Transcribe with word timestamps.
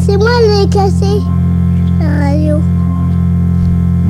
C'est 0.00 0.16
moi 0.16 0.30
qui 0.44 0.62
ai 0.62 0.68
cassé 0.68 1.20
la 2.00 2.26
radio. 2.26 2.60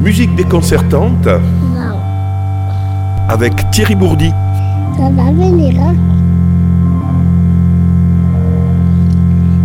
Musique 0.03 0.35
déconcertante 0.37 1.27
Non. 1.27 1.99
avec 3.29 3.53
Thierry 3.71 3.95
Bourdi. 3.95 4.31
Ça 4.97 5.09
va 5.11 5.31
venir, 5.33 5.75
hein 5.81 5.95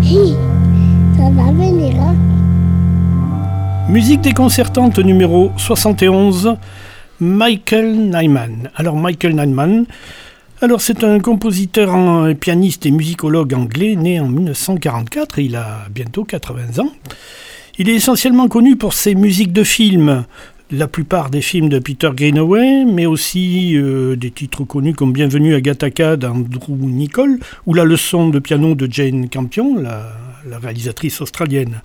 Hi, 0.03 0.35
Ça 1.17 1.23
va 1.29 1.51
venir, 1.51 1.93
hein 2.01 2.15
Musique 3.89 4.21
déconcertante 4.21 4.99
numéro 4.99 5.51
71, 5.57 6.55
Michael 7.19 8.09
Nyman. 8.11 8.69
Alors 8.75 8.95
Michael 8.95 9.35
Nyman, 9.35 9.85
alors 10.61 10.81
c'est 10.81 11.03
un 11.03 11.19
compositeur, 11.19 11.95
pianiste 12.39 12.85
et 12.85 12.91
musicologue 12.91 13.53
anglais 13.53 13.95
né 13.95 14.19
en 14.19 14.27
1944, 14.27 15.39
il 15.39 15.55
a 15.55 15.85
bientôt 15.93 16.23
80 16.23 16.81
ans. 16.81 16.91
Il 17.77 17.89
est 17.89 17.93
essentiellement 17.93 18.47
connu 18.47 18.75
pour 18.75 18.93
ses 18.93 19.13
musiques 19.13 19.53
de 19.53 19.63
films, 19.63 20.25
la 20.71 20.87
plupart 20.87 21.29
des 21.29 21.41
films 21.41 21.69
de 21.69 21.77
Peter 21.77 22.09
Greenaway, 22.13 22.85
mais 22.85 23.05
aussi 23.05 23.77
euh, 23.77 24.15
des 24.15 24.31
titres 24.31 24.63
connus 24.63 24.93
comme 24.93 25.13
Bienvenue 25.13 25.53
à 25.53 25.61
Gattaca 25.61 26.17
d'Andrew 26.17 26.75
Nicole 26.75 27.39
ou 27.67 27.73
La 27.75 27.85
leçon 27.85 28.29
de 28.29 28.39
piano 28.39 28.73
de 28.73 28.91
Jane 28.91 29.29
Campion, 29.29 29.79
la 29.79 30.59
réalisatrice 30.59 31.21
australienne. 31.21 31.81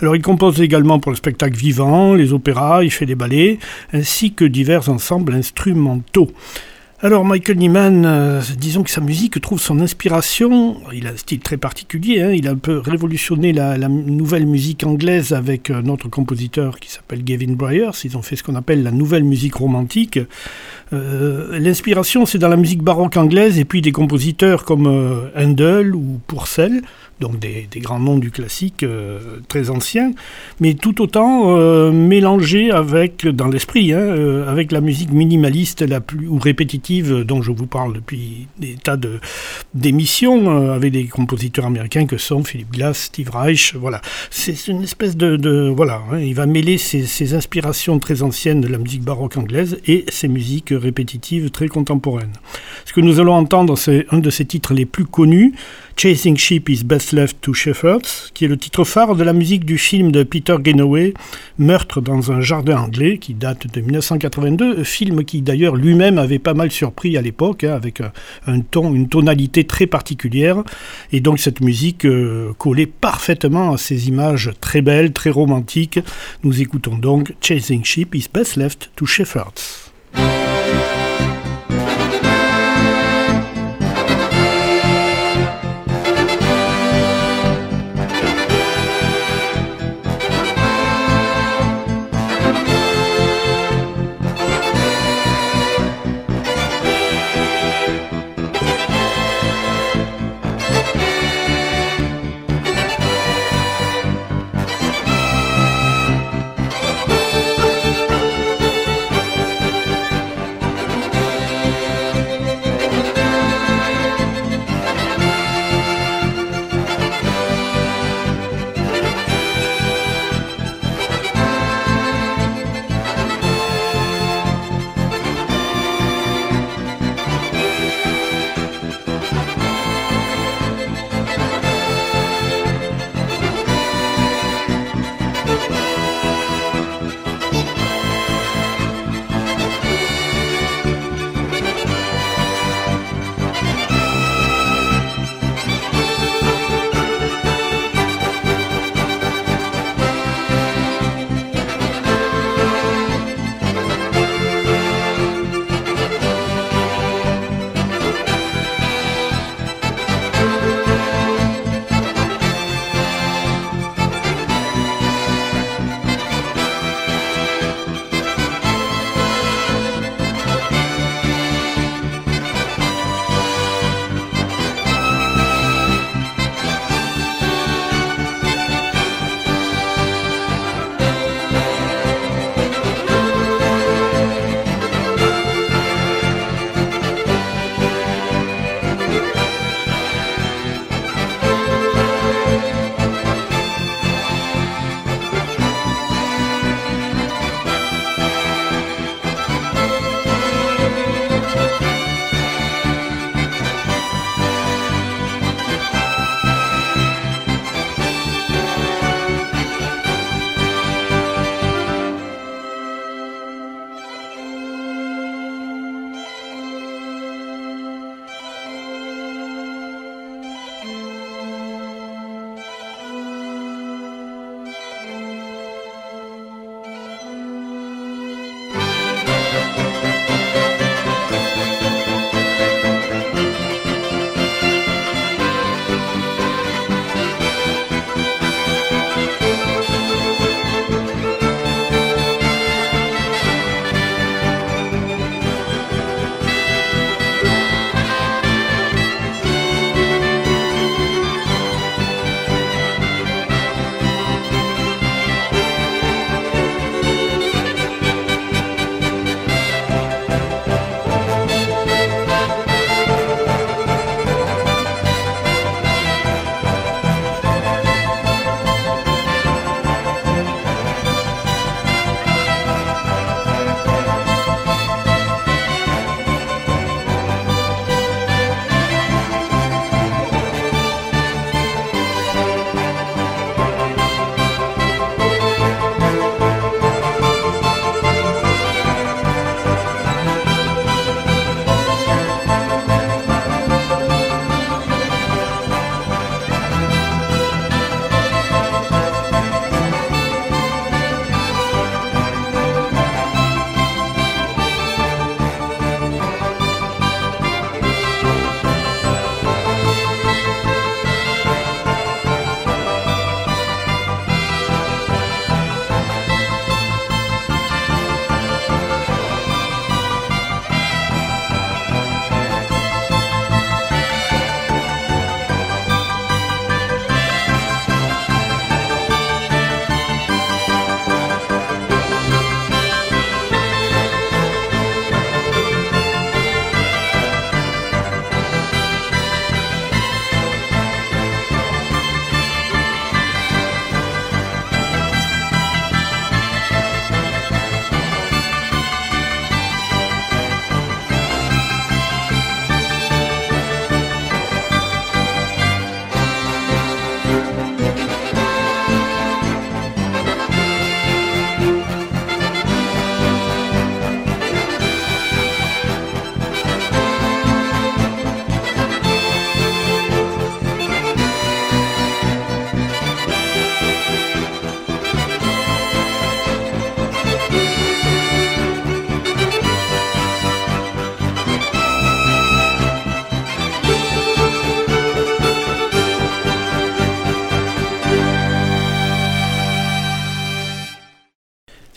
Alors 0.00 0.16
il 0.16 0.22
compose 0.22 0.60
également 0.60 0.98
pour 0.98 1.12
le 1.12 1.16
spectacle 1.16 1.56
vivant, 1.56 2.14
les 2.14 2.32
opéras, 2.32 2.82
il 2.84 2.90
fait 2.90 3.06
des 3.06 3.14
ballets, 3.14 3.58
ainsi 3.92 4.32
que 4.32 4.44
divers 4.44 4.88
ensembles 4.88 5.34
instrumentaux. 5.34 6.30
Alors 7.04 7.24
Michael 7.24 7.56
Nyman, 7.56 8.04
euh, 8.06 8.40
disons 8.56 8.84
que 8.84 8.90
sa 8.90 9.00
musique 9.00 9.40
trouve 9.40 9.60
son 9.60 9.80
inspiration, 9.80 10.76
il 10.92 11.08
a 11.08 11.10
un 11.10 11.16
style 11.16 11.40
très 11.40 11.56
particulier, 11.56 12.22
hein, 12.22 12.30
il 12.30 12.46
a 12.46 12.52
un 12.52 12.56
peu 12.56 12.78
révolutionné 12.78 13.52
la, 13.52 13.76
nouvelle 13.88 14.46
musique 14.46 14.86
anglaise 14.86 15.32
avec 15.32 15.70
un 15.70 15.86
autre 15.86 16.08
compositeur 16.08 16.78
qui 16.78 16.92
s'appelle 16.92 17.24
Gavin 17.24 17.54
Bryars, 17.54 17.96
ils 18.04 18.16
ont 18.16 18.22
fait 18.22 18.36
ce 18.36 18.44
qu'on 18.44 18.54
appelle 18.54 18.84
la 18.84 18.92
nouvelle 18.92 19.24
musique 19.24 19.56
romantique. 19.56 20.20
Euh, 20.92 21.58
L'inspiration 21.58 22.24
c'est 22.24 22.38
dans 22.38 22.48
la 22.48 22.56
musique 22.56 22.84
baroque 22.84 23.16
anglaise 23.16 23.58
et 23.58 23.64
puis 23.64 23.82
des 23.82 23.90
compositeurs 23.90 24.64
comme 24.64 24.86
euh, 24.86 25.28
Handel 25.36 25.96
ou 25.96 26.20
Purcell, 26.28 26.82
donc 27.20 27.38
des, 27.38 27.68
grands 27.76 28.00
noms 28.00 28.18
du 28.18 28.30
classique 28.30 28.82
euh, 28.82 29.38
très 29.48 29.70
anciens, 29.70 30.12
mais 30.60 30.74
tout 30.74 31.00
autant 31.00 31.56
euh, 31.56 31.92
mélangés 31.92 32.70
avec, 32.70 33.26
dans 33.26 33.48
l'esprit, 33.48 33.92
hein, 33.92 33.98
euh, 33.98 34.50
avec 34.50 34.72
la 34.72 34.80
musique 34.80 35.12
minimaliste 35.12 35.82
la 35.82 36.00
plus, 36.00 36.26
ou 36.26 36.38
répétitive 36.38 37.24
dont 37.24 37.42
je 37.42 37.52
vous 37.52 37.66
parle 37.66 37.94
depuis 37.94 38.48
des 38.58 38.74
tas 38.74 38.96
de, 38.96 39.20
d'émissions, 39.74 40.50
euh, 40.50 40.74
avec 40.74 40.92
des 40.92 41.04
compositeurs 41.04 41.66
américains 41.66 42.06
que 42.06 42.16
sont 42.16 42.44
Philip 42.44 42.70
Glass, 42.72 43.04
Steve 43.04 43.30
Reich, 43.30 43.74
voilà. 43.74 44.00
C'est 44.30 44.68
une 44.68 44.82
espèce 44.82 45.16
de... 45.16 45.36
de 45.36 45.72
voilà, 45.74 46.02
hein, 46.12 46.18
il 46.18 46.34
va 46.34 46.46
mêler 46.46 46.78
ses, 46.78 47.06
ses, 47.06 47.34
inspirations 47.34 47.98
très 47.98 48.22
anciennes 48.22 48.60
de 48.60 48.68
la 48.68 48.78
musique 48.78 49.02
baroque 49.02 49.36
anglaise 49.36 49.78
et 49.86 50.04
ses 50.08 50.28
musiques 50.28 50.70
répétitives 50.70 51.50
très 51.50 51.68
contemporaines. 51.68 52.32
Ce 52.84 52.92
que 52.92 53.00
nous 53.00 53.20
allons 53.20 53.34
entendre, 53.34 53.76
c'est 53.76 54.06
un 54.10 54.18
de 54.18 54.30
ses 54.30 54.44
titres 54.44 54.74
les 54.74 54.86
plus 54.86 55.04
connus, 55.04 55.54
Chasing 55.96 56.36
Sheep 56.36 56.68
is 56.68 56.84
Best 56.84 57.01
Left 57.10 57.40
to 57.40 57.52
Shepherds, 57.52 58.30
qui 58.32 58.44
est 58.44 58.48
le 58.48 58.56
titre 58.56 58.84
phare 58.84 59.16
de 59.16 59.24
la 59.24 59.32
musique 59.32 59.64
du 59.64 59.78
film 59.78 60.12
de 60.12 60.22
Peter 60.22 60.56
Greenaway, 60.60 61.14
Meurtre 61.58 62.00
dans 62.00 62.30
un 62.30 62.40
jardin 62.40 62.78
anglais, 62.78 63.18
qui 63.18 63.34
date 63.34 63.66
de 63.66 63.80
1982, 63.80 64.84
film 64.84 65.24
qui 65.24 65.42
d'ailleurs 65.42 65.74
lui-même 65.74 66.18
avait 66.18 66.38
pas 66.38 66.54
mal 66.54 66.70
surpris 66.70 67.16
à 67.16 67.22
l'époque, 67.22 67.64
hein, 67.64 67.74
avec 67.74 68.00
un, 68.00 68.12
un, 68.46 68.60
ton, 68.60 68.94
une 68.94 69.08
tonalité 69.08 69.64
très 69.64 69.86
particulière, 69.86 70.62
et 71.10 71.20
donc 71.20 71.40
cette 71.40 71.60
musique 71.60 72.04
euh, 72.04 72.52
collait 72.58 72.86
parfaitement 72.86 73.72
à 73.72 73.78
ces 73.78 74.08
images 74.08 74.52
très 74.60 74.82
belles, 74.82 75.12
très 75.12 75.30
romantiques. 75.30 75.98
Nous 76.44 76.60
écoutons 76.62 76.96
donc 76.96 77.34
Chasing 77.40 77.84
Sheep 77.84 78.14
is 78.14 78.28
Best 78.32 78.56
Left 78.56 78.90
to 78.94 79.04
Shepherds. 79.04 79.91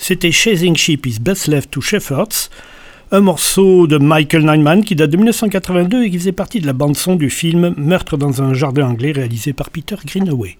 C'était 0.07 0.31
Chasing 0.31 0.75
Sheep 0.75 1.07
is 1.07 1.17
Best 1.19 1.47
Left 1.47 1.71
to 1.71 1.81
Shepherds, 1.81 2.51
un 3.11 3.21
morceau 3.21 3.87
de 3.87 3.97
Michael 3.97 4.45
Nyman 4.45 4.83
qui 4.83 4.93
date 4.93 5.09
de 5.09 5.17
1982 5.17 6.03
et 6.03 6.11
qui 6.11 6.19
faisait 6.19 6.31
partie 6.31 6.61
de 6.61 6.67
la 6.67 6.73
bande-son 6.73 7.15
du 7.15 7.31
film 7.31 7.73
Meurtre 7.75 8.15
dans 8.15 8.43
un 8.43 8.53
jardin 8.53 8.87
anglais 8.87 9.11
réalisé 9.11 9.51
par 9.51 9.71
Peter 9.71 9.95
Greenaway. 10.05 10.59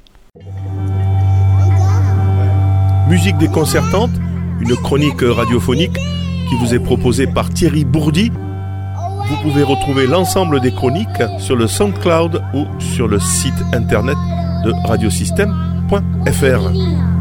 Musique 3.08 3.38
déconcertante, 3.38 4.10
une 4.62 4.76
chronique 4.78 5.22
radiophonique 5.22 6.00
qui 6.50 6.56
vous 6.60 6.74
est 6.74 6.80
proposée 6.80 7.28
par 7.28 7.52
Thierry 7.52 7.86
Bourdi. 7.86 8.32
Vous 9.30 9.38
pouvez 9.44 9.62
retrouver 9.62 10.08
l'ensemble 10.08 10.60
des 10.60 10.72
chroniques 10.72 11.22
sur 11.38 11.56
le 11.56 11.68
SoundCloud 11.68 12.42
ou 12.56 12.66
sur 12.80 13.08
le 13.08 13.20
site 13.20 13.54
internet 13.74 14.18
de 14.66 14.74
radiosystème.fr. 14.88 17.15